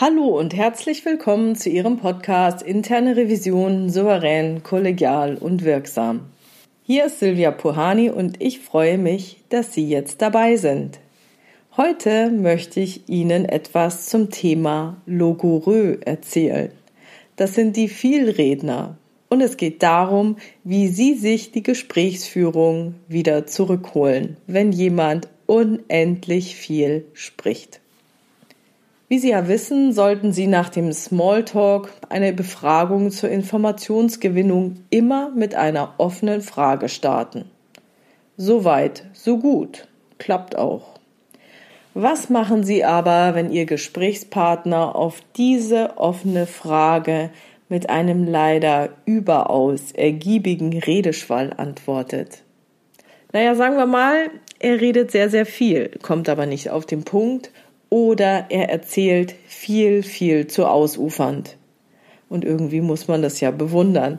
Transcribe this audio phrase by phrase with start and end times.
[0.00, 6.20] Hallo und herzlich willkommen zu Ihrem Podcast Interne Revision souverän, kollegial und wirksam.
[6.84, 11.00] Hier ist Silvia Puhani und ich freue mich, dass Sie jetzt dabei sind.
[11.76, 16.70] Heute möchte ich Ihnen etwas zum Thema Logorö erzählen.
[17.34, 18.98] Das sind die Vielredner
[19.30, 27.04] und es geht darum, wie Sie sich die Gesprächsführung wieder zurückholen, wenn jemand unendlich viel
[27.14, 27.80] spricht.
[29.08, 35.54] Wie Sie ja wissen, sollten Sie nach dem Smalltalk eine Befragung zur Informationsgewinnung immer mit
[35.54, 37.46] einer offenen Frage starten.
[38.36, 39.88] Soweit, so gut.
[40.18, 40.98] Klappt auch.
[41.94, 47.30] Was machen Sie aber, wenn Ihr Gesprächspartner auf diese offene Frage
[47.70, 52.42] mit einem leider überaus ergiebigen Redeschwall antwortet?
[53.32, 57.50] Naja, sagen wir mal, er redet sehr, sehr viel, kommt aber nicht auf den Punkt
[57.90, 61.56] oder er erzählt viel, viel zu ausufernd.
[62.28, 64.18] Und irgendwie muss man das ja bewundern.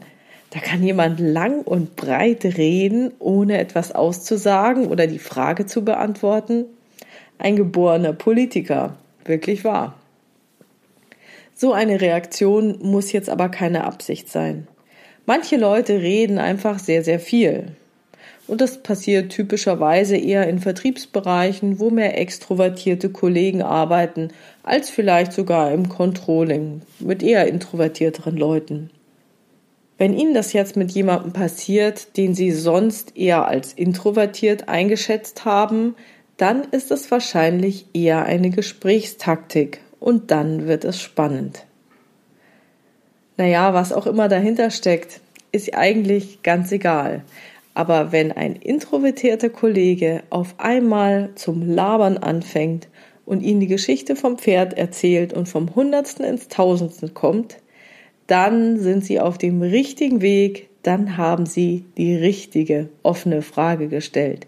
[0.51, 6.65] Da kann jemand lang und breit reden, ohne etwas auszusagen oder die Frage zu beantworten.
[7.37, 9.95] Ein geborener Politiker, wirklich wahr.
[11.53, 14.67] So eine Reaktion muss jetzt aber keine Absicht sein.
[15.25, 17.73] Manche Leute reden einfach sehr, sehr viel.
[18.49, 24.29] Und das passiert typischerweise eher in Vertriebsbereichen, wo mehr extrovertierte Kollegen arbeiten,
[24.63, 28.89] als vielleicht sogar im Controlling mit eher introvertierteren Leuten.
[29.99, 35.93] Wenn Ihnen das jetzt mit jemandem passiert, den Sie sonst eher als introvertiert eingeschätzt haben,
[36.37, 41.65] dann ist es wahrscheinlich eher eine Gesprächstaktik und dann wird es spannend.
[43.37, 45.21] Naja, was auch immer dahinter steckt,
[45.51, 47.23] ist eigentlich ganz egal.
[47.73, 52.87] Aber wenn ein introvertierter Kollege auf einmal zum Labern anfängt
[53.25, 57.57] und ihnen die Geschichte vom Pferd erzählt und vom Hundertsten ins Tausendsten kommt,
[58.27, 64.47] dann sind sie auf dem richtigen Weg, dann haben sie die richtige offene Frage gestellt.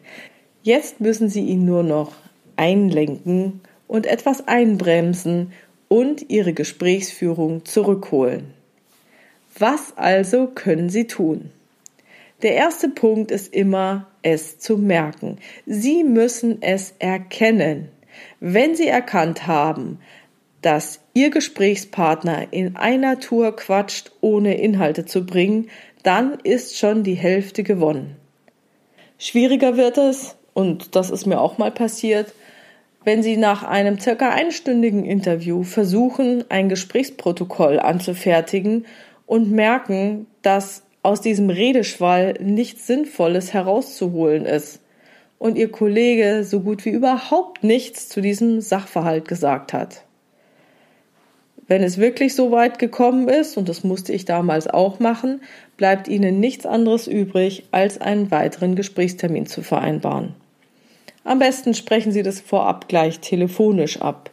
[0.64, 2.14] Jetzt müssen sie ihn nur noch
[2.56, 5.52] einlenken und etwas einbremsen
[5.88, 8.54] und ihre Gesprächsführung zurückholen.
[9.58, 11.52] Was also können Sie tun?
[12.42, 15.38] Der erste Punkt ist immer, es zu merken.
[15.66, 17.90] Sie müssen es erkennen.
[18.40, 20.00] Wenn Sie erkannt haben,
[20.62, 25.70] dass Ihr Gesprächspartner in einer Tour quatscht, ohne Inhalte zu bringen,
[26.04, 28.16] dann ist schon die Hälfte gewonnen.
[29.18, 32.34] Schwieriger wird es, und das ist mir auch mal passiert,
[33.04, 38.86] wenn Sie nach einem circa einstündigen Interview versuchen, ein Gesprächsprotokoll anzufertigen
[39.26, 44.82] und merken, dass aus diesem Redeschwall nichts Sinnvolles herauszuholen ist
[45.40, 50.04] und ihr Kollege so gut wie überhaupt nichts zu diesem Sachverhalt gesagt hat.
[51.68, 55.42] Wenn es wirklich so weit gekommen ist, und das musste ich damals auch machen,
[55.78, 60.36] bleibt Ihnen nichts anderes übrig, als einen weiteren Gesprächstermin zu vereinbaren.
[61.24, 64.32] Am besten sprechen Sie das vorab gleich telefonisch ab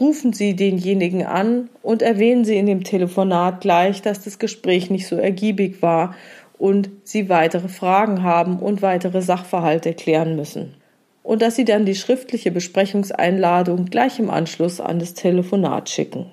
[0.00, 5.06] rufen Sie denjenigen an und erwähnen Sie in dem Telefonat gleich, dass das Gespräch nicht
[5.06, 6.14] so ergiebig war
[6.58, 10.74] und Sie weitere Fragen haben und weitere Sachverhalte klären müssen.
[11.22, 16.26] Und dass Sie dann die schriftliche Besprechungseinladung gleich im Anschluss an das Telefonat schicken.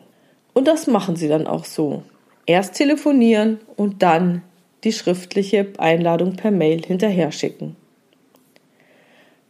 [0.53, 2.03] Und das machen Sie dann auch so.
[2.45, 4.41] Erst telefonieren und dann
[4.83, 7.75] die schriftliche Einladung per Mail hinterher schicken.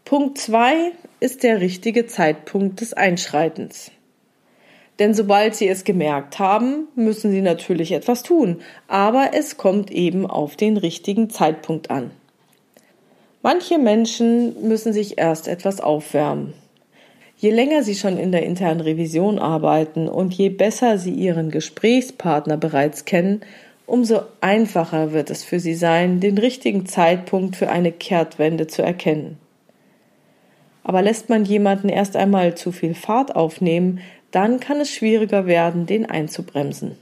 [0.03, 3.91] Punkt 2 ist der richtige Zeitpunkt des Einschreitens.
[5.00, 10.28] Denn sobald sie es gemerkt haben, müssen sie natürlich etwas tun, aber es kommt eben
[10.30, 12.12] auf den richtigen Zeitpunkt an.
[13.42, 16.54] Manche Menschen müssen sich erst etwas aufwärmen.
[17.38, 22.58] Je länger sie schon in der internen Revision arbeiten und je besser sie ihren Gesprächspartner
[22.58, 23.40] bereits kennen,
[23.85, 29.38] umso einfacher wird es für sie sein, den richtigen Zeitpunkt für eine Kehrtwende zu erkennen.
[30.84, 35.85] Aber lässt man jemanden erst einmal zu viel Fahrt aufnehmen, dann kann es schwieriger werden,
[35.85, 36.97] den einzubremsen.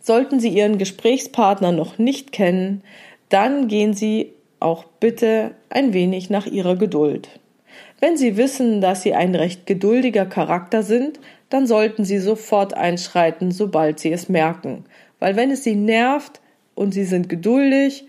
[0.00, 2.82] Sollten Sie Ihren Gesprächspartner noch nicht kennen,
[3.28, 7.28] dann gehen Sie auch bitte ein wenig nach Ihrer Geduld.
[8.00, 11.20] Wenn Sie wissen, dass Sie ein recht geduldiger Charakter sind,
[11.50, 14.84] dann sollten Sie sofort einschreiten, sobald Sie es merken.
[15.18, 16.40] Weil wenn es Sie nervt
[16.74, 18.04] und Sie sind geduldig,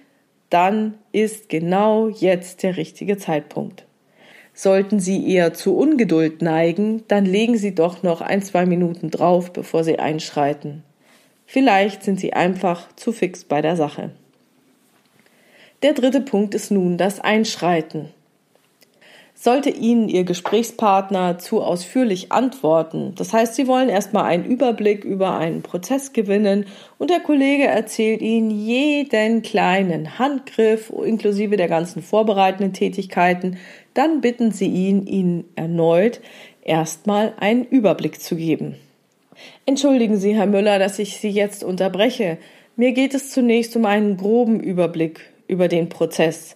[0.50, 3.86] dann ist genau jetzt der richtige Zeitpunkt.
[4.62, 9.54] Sollten Sie eher zu Ungeduld neigen, dann legen Sie doch noch ein, zwei Minuten drauf,
[9.54, 10.84] bevor Sie einschreiten.
[11.46, 14.12] Vielleicht sind Sie einfach zu fix bei der Sache.
[15.82, 18.10] Der dritte Punkt ist nun das Einschreiten.
[19.34, 25.38] Sollte Ihnen Ihr Gesprächspartner zu ausführlich antworten, das heißt, Sie wollen erstmal einen Überblick über
[25.38, 26.66] einen Prozess gewinnen
[26.98, 33.58] und der Kollege erzählt Ihnen jeden kleinen Handgriff inklusive der ganzen vorbereitenden Tätigkeiten,
[34.00, 36.22] dann bitten Sie ihn, Ihnen erneut
[36.62, 38.76] erstmal einen Überblick zu geben.
[39.66, 42.38] Entschuldigen Sie, Herr Müller, dass ich Sie jetzt unterbreche.
[42.78, 45.20] Mir geht es zunächst um einen groben Überblick
[45.50, 46.56] über den Prozess.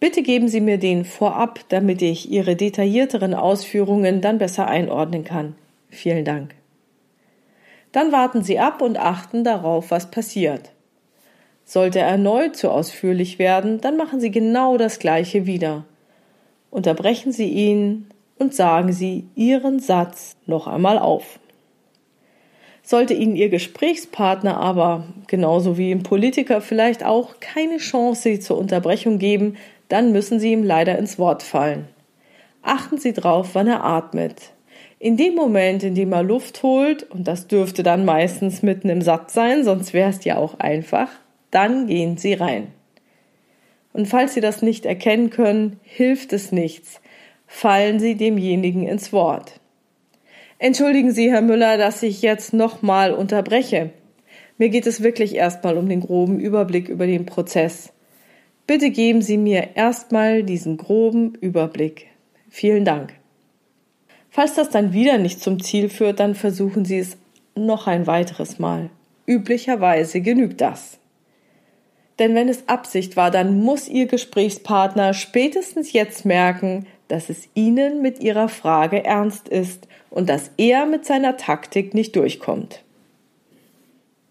[0.00, 5.54] Bitte geben Sie mir den vorab, damit ich Ihre detaillierteren Ausführungen dann besser einordnen kann.
[5.88, 6.56] Vielen Dank.
[7.92, 10.72] Dann warten Sie ab und achten darauf, was passiert.
[11.64, 15.84] Sollte er erneut zu ausführlich werden, dann machen Sie genau das gleiche wieder.
[16.72, 18.06] Unterbrechen Sie ihn
[18.38, 21.38] und sagen Sie Ihren Satz noch einmal auf.
[22.82, 29.18] Sollte Ihnen Ihr Gesprächspartner aber, genauso wie im Politiker vielleicht auch, keine Chance zur Unterbrechung
[29.18, 29.58] geben,
[29.90, 31.88] dann müssen Sie ihm leider ins Wort fallen.
[32.62, 34.52] Achten Sie drauf, wann er atmet.
[34.98, 39.02] In dem Moment, in dem er Luft holt, und das dürfte dann meistens mitten im
[39.02, 41.08] Satz sein, sonst wäre es ja auch einfach,
[41.50, 42.68] dann gehen Sie rein.
[43.92, 47.00] Und falls Sie das nicht erkennen können, hilft es nichts.
[47.46, 49.60] Fallen Sie demjenigen ins Wort.
[50.58, 53.90] Entschuldigen Sie, Herr Müller, dass ich jetzt nochmal unterbreche.
[54.58, 57.92] Mir geht es wirklich erstmal um den groben Überblick über den Prozess.
[58.66, 62.06] Bitte geben Sie mir erstmal diesen groben Überblick.
[62.48, 63.14] Vielen Dank.
[64.30, 67.18] Falls das dann wieder nicht zum Ziel führt, dann versuchen Sie es
[67.54, 68.88] noch ein weiteres Mal.
[69.26, 70.98] Üblicherweise genügt das.
[72.22, 78.00] Denn wenn es Absicht war, dann muss Ihr Gesprächspartner spätestens jetzt merken, dass es Ihnen
[78.00, 82.84] mit Ihrer Frage ernst ist und dass er mit seiner Taktik nicht durchkommt.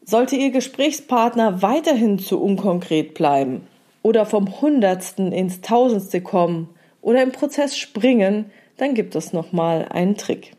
[0.05, 3.67] Sollte Ihr Gesprächspartner weiterhin zu unkonkret bleiben,
[4.03, 6.69] oder vom Hundertsten ins Tausendste kommen
[7.01, 10.53] oder im Prozess springen, dann gibt es nochmal einen Trick.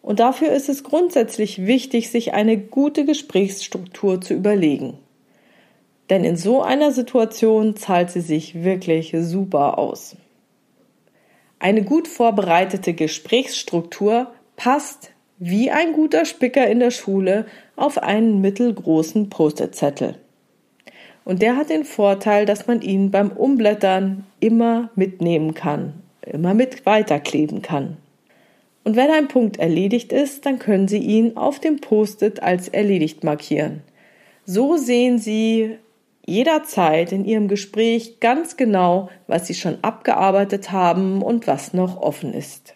[0.00, 4.98] Und dafür ist es grundsätzlich wichtig, sich eine gute Gesprächsstruktur zu überlegen.
[6.10, 10.16] Denn in so einer Situation zahlt sie sich wirklich super aus.
[11.58, 19.28] Eine gut vorbereitete Gesprächsstruktur passt wie ein guter Spicker in der Schule auf einen mittelgroßen
[19.30, 20.16] Post-it-Zettel.
[21.24, 26.86] Und der hat den Vorteil, dass man ihn beim Umblättern immer mitnehmen kann, immer mit
[26.86, 27.96] weiterkleben kann.
[28.84, 33.24] Und wenn ein Punkt erledigt ist, dann können Sie ihn auf dem Post-it als erledigt
[33.24, 33.82] markieren.
[34.44, 35.76] So sehen Sie
[36.26, 42.34] jederzeit in Ihrem Gespräch ganz genau, was Sie schon abgearbeitet haben und was noch offen
[42.34, 42.74] ist.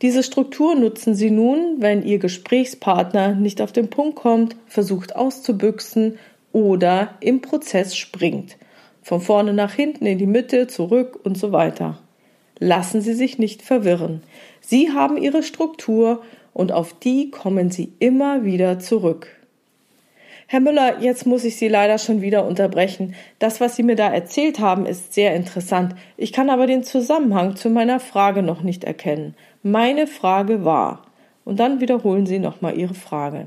[0.00, 6.18] Diese Struktur nutzen Sie nun, wenn Ihr Gesprächspartner nicht auf den Punkt kommt, versucht auszubüchsen
[6.52, 8.56] oder im Prozess springt.
[9.02, 11.98] Von vorne nach hinten, in die Mitte, zurück und so weiter.
[12.58, 14.22] Lassen Sie sich nicht verwirren.
[14.60, 16.22] Sie haben Ihre Struktur
[16.52, 19.39] und auf die kommen Sie immer wieder zurück.
[20.52, 23.14] Herr Müller, jetzt muss ich Sie leider schon wieder unterbrechen.
[23.38, 25.94] Das, was Sie mir da erzählt haben, ist sehr interessant.
[26.16, 29.36] Ich kann aber den Zusammenhang zu meiner Frage noch nicht erkennen.
[29.62, 31.02] Meine Frage war.
[31.44, 33.46] Und dann wiederholen Sie nochmal Ihre Frage.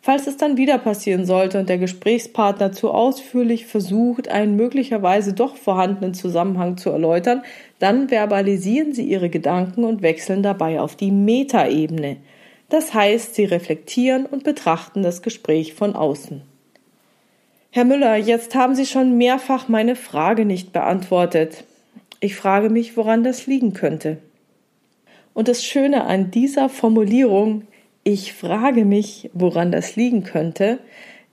[0.00, 5.54] Falls es dann wieder passieren sollte und der Gesprächspartner zu ausführlich versucht, einen möglicherweise doch
[5.54, 7.42] vorhandenen Zusammenhang zu erläutern,
[7.78, 12.16] dann verbalisieren Sie Ihre Gedanken und wechseln dabei auf die Metaebene.
[12.70, 16.42] Das heißt, Sie reflektieren und betrachten das Gespräch von außen.
[17.70, 21.64] Herr Müller, jetzt haben Sie schon mehrfach meine Frage nicht beantwortet.
[22.20, 24.18] Ich frage mich, woran das liegen könnte.
[25.34, 27.66] Und das Schöne an dieser Formulierung
[28.02, 30.78] ich frage mich, woran das liegen könnte,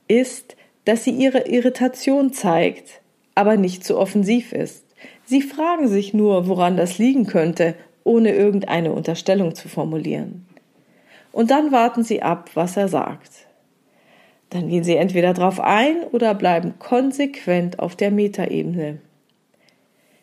[0.07, 3.01] ist, dass sie ihre Irritation zeigt,
[3.35, 4.83] aber nicht zu offensiv ist.
[5.25, 10.45] Sie fragen sich nur, woran das liegen könnte, ohne irgendeine Unterstellung zu formulieren.
[11.31, 13.47] Und dann warten sie ab, was er sagt.
[14.49, 18.99] Dann gehen sie entweder darauf ein oder bleiben konsequent auf der Metaebene.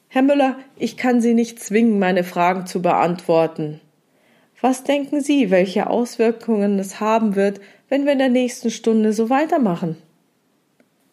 [0.09, 3.81] Herr Müller, ich kann Sie nicht zwingen, meine Fragen zu beantworten.
[4.61, 9.29] Was denken Sie, welche Auswirkungen es haben wird, wenn wir in der nächsten Stunde so
[9.29, 9.97] weitermachen?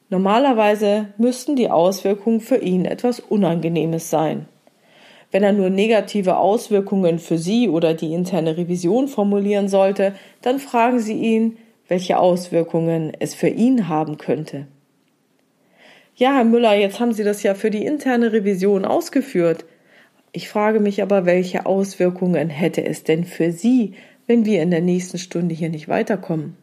[0.10, 4.46] Normalerweise müssten die Auswirkungen für ihn etwas Unangenehmes sein.
[5.32, 11.00] Wenn er nur negative Auswirkungen für Sie oder die interne Revision formulieren sollte, dann fragen
[11.00, 11.58] Sie ihn,
[11.88, 14.68] welche Auswirkungen es für ihn haben könnte.
[16.16, 19.66] Ja, Herr Müller, jetzt haben Sie das ja für die interne Revision ausgeführt.
[20.34, 23.94] Ich frage mich aber, welche Auswirkungen hätte es denn für Sie,
[24.28, 26.58] wenn wir in der nächsten Stunde hier nicht weiterkommen?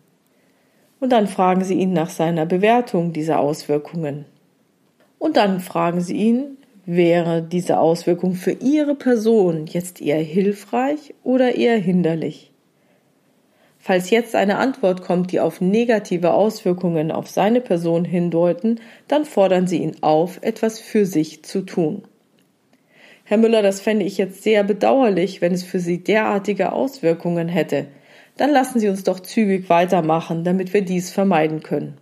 [1.00, 4.26] Und dann fragen Sie ihn nach seiner Bewertung dieser Auswirkungen.
[5.18, 6.56] Und dann fragen Sie ihn,
[6.90, 12.50] Wäre diese Auswirkung für Ihre Person jetzt eher hilfreich oder eher hinderlich?
[13.78, 19.66] Falls jetzt eine Antwort kommt, die auf negative Auswirkungen auf seine Person hindeuten, dann fordern
[19.66, 22.04] Sie ihn auf, etwas für sich zu tun.
[23.24, 27.88] Herr Müller, das fände ich jetzt sehr bedauerlich, wenn es für Sie derartige Auswirkungen hätte.
[28.38, 31.98] Dann lassen Sie uns doch zügig weitermachen, damit wir dies vermeiden können.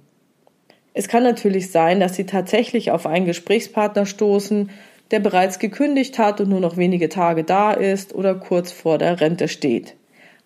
[0.99, 4.71] Es kann natürlich sein, dass Sie tatsächlich auf einen Gesprächspartner stoßen,
[5.11, 9.21] der bereits gekündigt hat und nur noch wenige Tage da ist oder kurz vor der
[9.21, 9.95] Rente steht.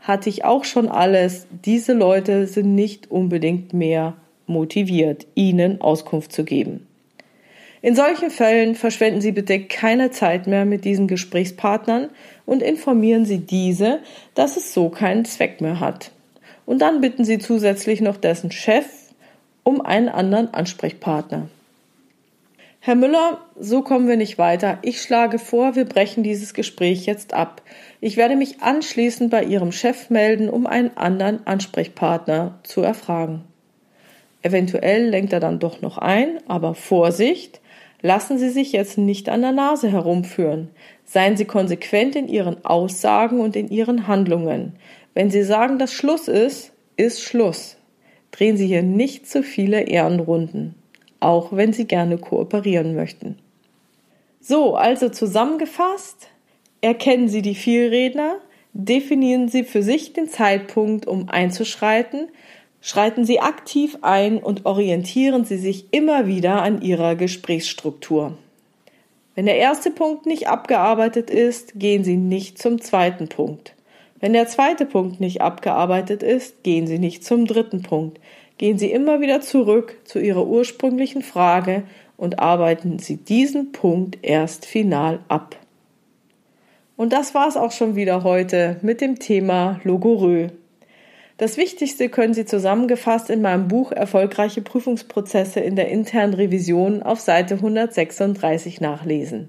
[0.00, 1.46] Hatte ich auch schon alles.
[1.64, 4.16] Diese Leute sind nicht unbedingt mehr
[4.48, 6.84] motiviert, Ihnen Auskunft zu geben.
[7.80, 12.08] In solchen Fällen verschwenden Sie bitte keine Zeit mehr mit diesen Gesprächspartnern
[12.44, 14.00] und informieren Sie diese,
[14.34, 16.10] dass es so keinen Zweck mehr hat.
[16.66, 18.86] Und dann bitten Sie zusätzlich noch dessen Chef
[19.62, 21.48] um einen anderen Ansprechpartner.
[22.82, 24.78] Herr Müller, so kommen wir nicht weiter.
[24.80, 27.60] Ich schlage vor, wir brechen dieses Gespräch jetzt ab.
[28.00, 33.44] Ich werde mich anschließend bei Ihrem Chef melden, um einen anderen Ansprechpartner zu erfragen.
[34.42, 37.60] Eventuell lenkt er dann doch noch ein, aber Vorsicht,
[38.00, 40.70] lassen Sie sich jetzt nicht an der Nase herumführen.
[41.04, 44.72] Seien Sie konsequent in Ihren Aussagen und in Ihren Handlungen.
[45.12, 47.76] Wenn Sie sagen, dass Schluss ist, ist Schluss
[48.30, 50.74] drehen Sie hier nicht zu viele Ehrenrunden,
[51.20, 53.36] auch wenn Sie gerne kooperieren möchten.
[54.40, 56.28] So, also zusammengefasst,
[56.80, 58.36] erkennen Sie die Vielredner,
[58.72, 62.28] definieren Sie für sich den Zeitpunkt, um einzuschreiten,
[62.80, 68.38] schreiten Sie aktiv ein und orientieren Sie sich immer wieder an Ihrer Gesprächsstruktur.
[69.34, 73.74] Wenn der erste Punkt nicht abgearbeitet ist, gehen Sie nicht zum zweiten Punkt.
[74.20, 78.20] Wenn der zweite Punkt nicht abgearbeitet ist, gehen Sie nicht zum dritten Punkt.
[78.58, 81.84] Gehen Sie immer wieder zurück zu Ihrer ursprünglichen Frage
[82.18, 85.56] und arbeiten Sie diesen Punkt erst final ab.
[86.98, 90.48] Und das war's auch schon wieder heute mit dem Thema Logorö.
[91.38, 97.20] Das Wichtigste können Sie zusammengefasst in meinem Buch Erfolgreiche Prüfungsprozesse in der internen Revision auf
[97.20, 99.48] Seite 136 nachlesen.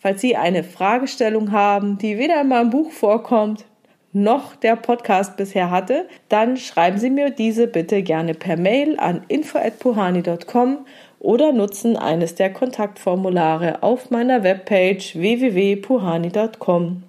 [0.00, 3.66] Falls Sie eine Fragestellung haben, die weder in meinem Buch vorkommt,
[4.12, 9.22] noch der Podcast bisher hatte, dann schreiben Sie mir diese bitte gerne per Mail an
[9.28, 10.78] info@puhani.com
[11.20, 17.02] oder nutzen eines der Kontaktformulare auf meiner Webpage www.puhani.com.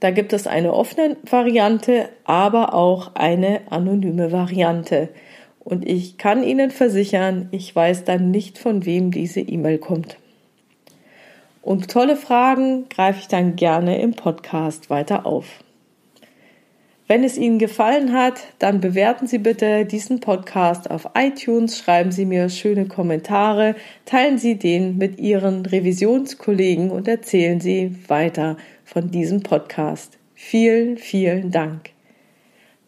[0.00, 5.10] Da gibt es eine offene Variante, aber auch eine anonyme Variante.
[5.60, 10.16] Und ich kann Ihnen versichern, ich weiß dann nicht, von wem diese E-Mail kommt.
[11.70, 15.46] Und tolle Fragen greife ich dann gerne im Podcast weiter auf.
[17.06, 22.26] Wenn es Ihnen gefallen hat, dann bewerten Sie bitte diesen Podcast auf iTunes, schreiben Sie
[22.26, 29.44] mir schöne Kommentare, teilen Sie den mit Ihren Revisionskollegen und erzählen Sie weiter von diesem
[29.44, 30.18] Podcast.
[30.34, 31.90] Vielen, vielen Dank.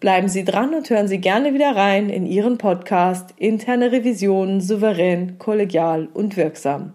[0.00, 5.38] Bleiben Sie dran und hören Sie gerne wieder rein in Ihren Podcast Interne Revisionen souverän,
[5.38, 6.94] kollegial und wirksam.